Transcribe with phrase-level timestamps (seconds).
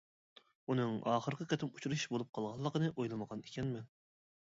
[0.73, 3.91] ئۇنىڭ ئاخىرقى قېتىم ئۇچرىشىش بولۇپ قالغانلىقىنى ئويلىمىغان ئىكەنمەن.